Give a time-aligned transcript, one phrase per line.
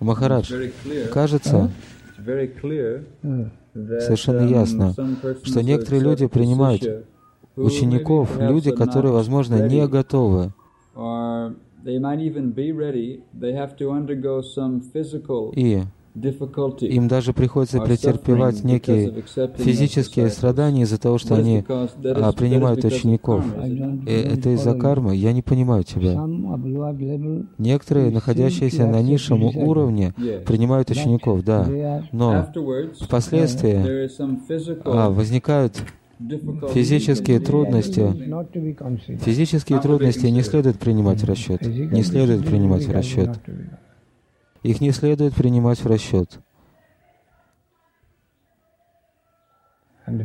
[0.00, 0.50] Махарадж,
[1.12, 1.70] кажется,
[2.16, 4.94] совершенно ясно,
[5.42, 7.04] что некоторые люди принимают
[7.56, 10.52] учеников, люди, которые, возможно, не готовы.
[15.54, 15.82] И
[16.14, 19.22] им даже приходится претерпевать некие
[19.56, 23.44] физические страдания из-за того, что они а, принимают учеников.
[24.06, 25.14] И это из-за кармы.
[25.14, 26.20] Я не понимаю тебя.
[27.58, 30.12] Некоторые, находящиеся на низшем уровне,
[30.46, 31.66] принимают учеников, да.
[32.12, 32.48] Но
[33.00, 34.10] впоследствии
[34.84, 35.80] а, возникают
[36.74, 38.12] физические трудности,
[39.24, 41.62] физические трудности не следует принимать в расчет.
[41.62, 43.38] Не следует принимать в расчет.
[44.62, 46.38] Их не следует принимать в расчет.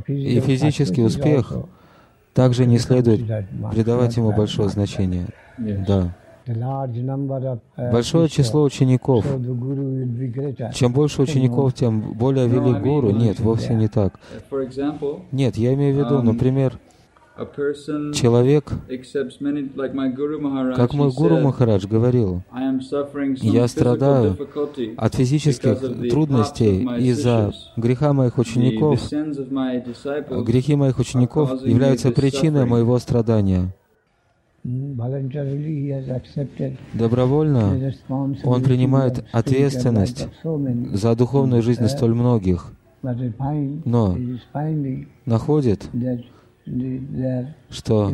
[0.08, 1.54] И физический успех
[2.34, 3.22] также не следует
[3.72, 5.28] придавать ему большое значение.
[5.58, 6.16] Да.
[7.78, 9.26] Большое число учеников.
[10.74, 13.12] Чем больше учеников, тем более велик гуру.
[13.12, 14.20] Нет, вовсе не так.
[15.32, 16.80] Нет, я имею в виду, например,
[18.14, 18.72] Человек,
[20.76, 22.44] как мой Гуру Махарадж говорил,
[23.42, 24.38] я страдаю
[24.96, 29.02] от физических трудностей из-за греха моих учеников.
[30.46, 33.74] Грехи моих учеников являются причиной моего страдания.
[36.94, 37.94] Добровольно
[38.44, 40.28] он принимает ответственность
[40.94, 42.72] за духовную жизнь столь многих,
[43.04, 44.18] но
[45.26, 45.90] находит,
[47.70, 48.12] что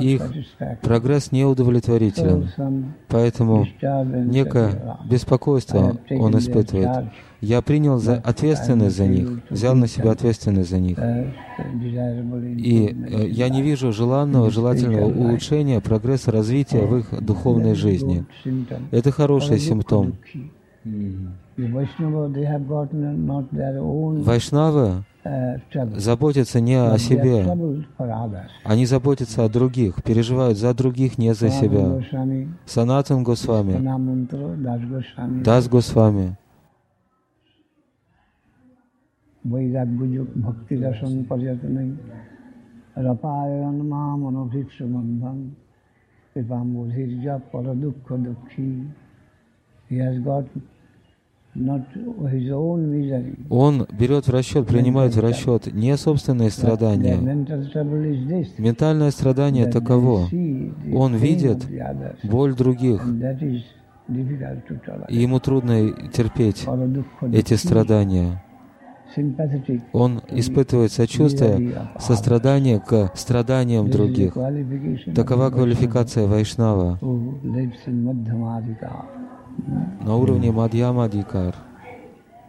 [0.00, 0.22] их
[0.80, 2.48] прогресс не удовлетворителен.
[3.08, 7.06] Поэтому некое беспокойство он испытывает.
[7.40, 10.96] Я принял за ответственность за них, взял на себя ответственность за них.
[10.96, 18.24] И э, я не вижу желанного, желательного улучшения, прогресса, развития в их духовной жизни.
[18.92, 20.14] Это хороший симптом.
[24.22, 27.46] Вайшнавы заботятся не о себе,
[28.64, 32.02] они заботятся о других, переживают за других, не за себя.
[32.66, 33.74] Санатан Госвами,
[35.42, 36.36] Дас Госвами,
[49.92, 50.46] He has got
[53.50, 57.16] он берет в расчет, принимает в расчет не собственные страдания.
[58.58, 60.28] Ментальное страдание таково.
[60.94, 61.66] Он видит
[62.24, 63.04] боль других,
[65.08, 66.66] и ему трудно терпеть
[67.32, 68.42] эти страдания.
[69.92, 74.32] Он испытывает сочувствие, сострадание к страданиям других.
[75.14, 76.98] Такова квалификация Вайшнава
[80.00, 81.54] на уровне Мадьямадикар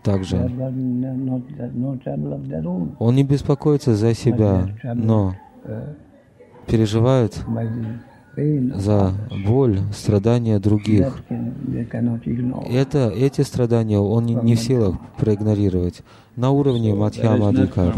[0.03, 0.38] также.
[3.00, 5.35] Он не беспокоится за себя, но
[6.68, 7.44] переживает
[8.75, 9.13] за
[9.46, 11.24] боль, страдания других.
[12.69, 16.01] Это, эти страдания он не, не в силах проигнорировать
[16.35, 17.95] на уровне Мадхьямадикара.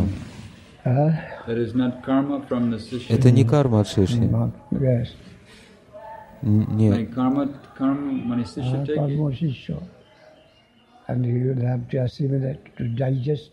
[3.09, 4.29] Это не карма от Шиши.
[6.45, 7.11] Нет.
[7.13, 8.35] Karma, karma,
[8.95, 9.31] karma
[11.07, 13.51] And you will have to assimilate, to digest.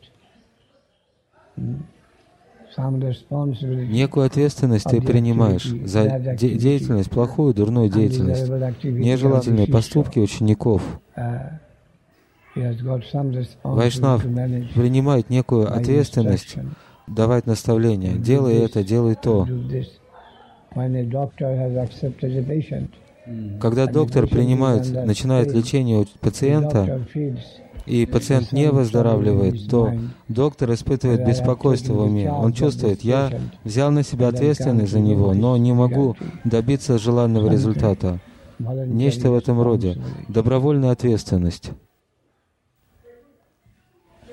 [2.77, 8.49] Некую ответственность ты принимаешь за де- деятельность, плохую, дурную деятельность,
[8.83, 10.83] нежелательные поступки учеников.
[13.63, 16.57] Вайшнав принимает некую ответственность,
[17.07, 18.17] давать наставления.
[18.17, 19.47] Делай это, делай то.
[23.61, 27.07] Когда доктор принимает, начинает лечение пациента,
[27.87, 29.93] и пациент не выздоравливает, то
[30.29, 32.31] доктор испытывает беспокойство в уме.
[32.31, 33.31] Он чувствует, я
[33.65, 38.21] взял на себя ответственность за него, но не могу добиться желанного результата.
[38.59, 39.99] Нечто в этом роде.
[40.29, 41.73] Добровольная ответственность.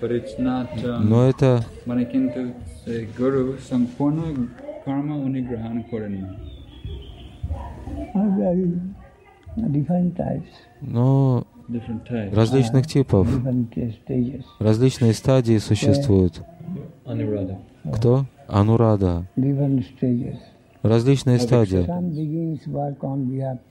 [0.01, 1.65] Но это
[4.88, 6.34] karma উনি গ্রহণ করেন
[10.82, 11.46] Но
[12.32, 13.26] различных типов,
[14.60, 16.42] различные стадии существуют.
[17.96, 18.26] Кто?
[18.48, 19.24] Анурада.
[20.82, 21.86] Различные стадии.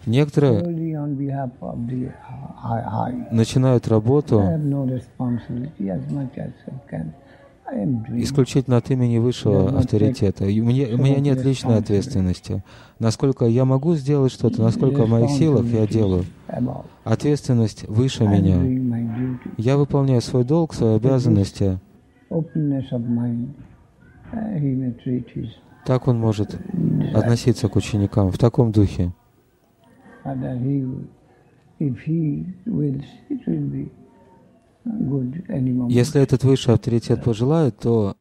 [0.08, 0.60] Некоторые
[3.32, 4.42] начинают работу
[7.71, 10.45] исключительно от имени высшего авторитета.
[10.45, 12.63] У меня, нет личной ответственности.
[12.99, 16.25] Насколько я могу сделать что-то, насколько в моих силах я делаю.
[17.05, 18.57] Ответственность выше меня.
[19.57, 21.79] Я выполняю свой долг, свои обязанности.
[25.87, 26.59] Так он может
[27.15, 29.13] относиться к ученикам в таком духе.
[34.85, 38.17] Если этот высший авторитет пожелает, то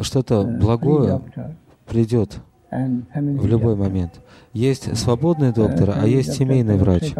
[0.00, 1.20] что-то благое
[1.86, 2.40] придет
[2.70, 4.20] в любой момент.
[4.52, 7.14] Есть свободный доктор, а есть семейный врач.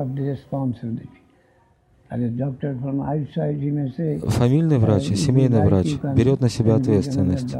[4.28, 7.54] Фамильный врач, семейный врач берет на себя ответственность.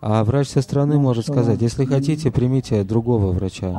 [0.00, 3.72] А врач со стороны может сказать, если хотите, примите другого врача.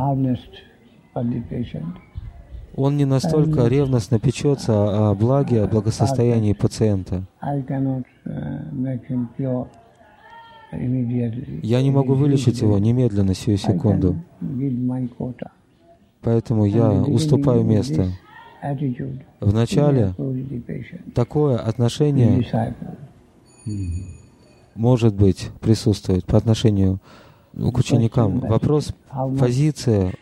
[2.76, 7.24] Он не настолько ревностно печется о благе, о благосостоянии пациента.
[10.72, 14.16] Я не могу вылечить его немедленно, сию секунду.
[16.22, 18.08] Поэтому я уступаю место.
[19.40, 20.14] Вначале
[21.14, 22.44] такое отношение
[24.76, 27.00] может быть, присутствует по отношению
[27.54, 28.40] к ученикам.
[28.40, 28.94] Вопрос,
[29.40, 30.14] позиция,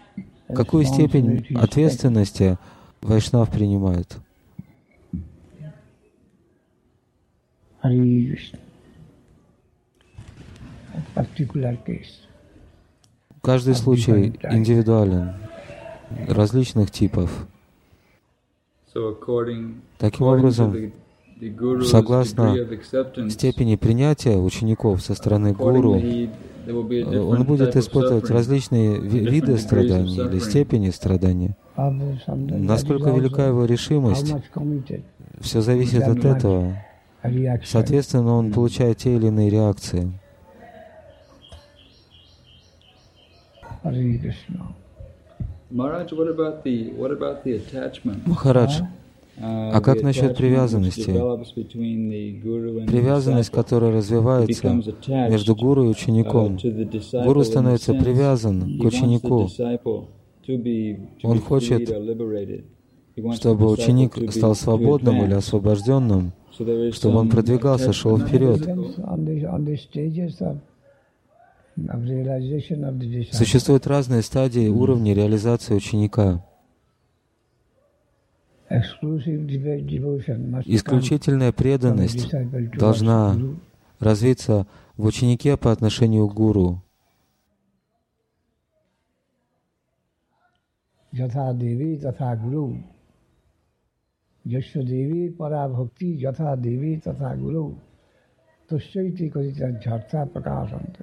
[0.56, 2.58] какую степень ответственности
[3.02, 4.18] Вайшнав принимает.
[13.42, 15.34] Каждый случай индивидуален,
[16.28, 17.48] различных типов.
[19.98, 20.92] Таким образом,
[21.84, 22.56] согласно
[23.30, 26.00] степени принятия учеников со стороны гуру,
[26.68, 31.56] он будет испытывать различные виды страданий или степени страдания.
[31.76, 34.34] Насколько велика его решимость,
[35.40, 36.76] все зависит от этого.
[37.64, 40.12] Соответственно, он получает те или иные реакции.
[48.26, 48.82] Махарадж,
[49.38, 51.12] а как насчет привязанности?
[52.86, 56.58] Привязанность, которая развивается между гуру и учеником.
[57.26, 59.50] Гуру становится привязан к ученику.
[61.24, 61.90] Он хочет,
[63.34, 66.34] чтобы ученик стал свободным или освобожденным,
[66.92, 68.68] чтобы он продвигался, шел вперед.
[73.32, 76.44] Существуют разные стадии уровня реализации ученика.
[80.65, 82.31] Исключительная преданность
[82.77, 83.37] должна
[84.01, 84.67] развиться
[84.97, 86.83] в ученике по отношению к гуру.
[91.15, 92.65] यथा देवी तथा गुरु
[94.45, 97.65] यश देवी परा भक्ति यथा देवी तथा गुरु
[98.71, 100.97] तुष्टि कथित झर्था प्रकाशंत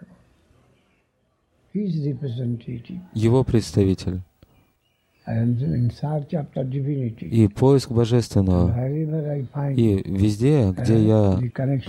[3.16, 4.22] Его представитель
[7.21, 8.89] и поиск Божественного.
[9.71, 11.39] И везде, где я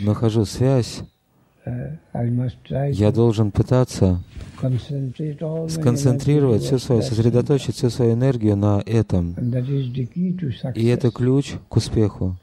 [0.01, 1.01] нахожу связь,
[2.91, 4.21] я должен пытаться
[5.69, 9.35] сконцентрировать всю свою, сосредоточить всю свою энергию на этом.
[10.75, 12.37] И это ключ к успеху.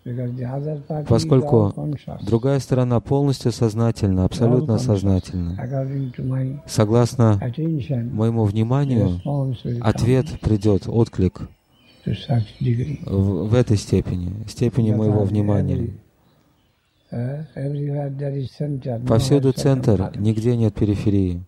[1.09, 1.75] Поскольку
[2.23, 5.57] другая сторона полностью сознательна, абсолютно сознательна.
[6.67, 7.41] Согласно
[8.12, 9.21] моему вниманию,
[9.81, 11.49] ответ придет, отклик
[12.07, 15.90] в, в этой степени, степени моего внимания.
[19.07, 21.45] Повсюду центр, нигде нет периферии.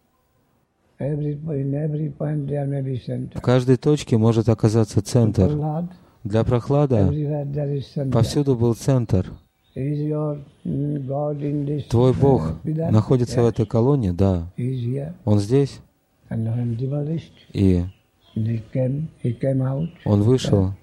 [3.35, 5.51] В каждой точке может оказаться центр.
[6.25, 7.13] Для прохлада
[8.13, 9.33] повсюду был центр.
[11.89, 14.11] Твой Бог находится в этой колонии?
[14.11, 14.51] Да.
[15.25, 15.81] Он здесь?
[17.53, 17.85] И
[20.05, 20.75] он вышел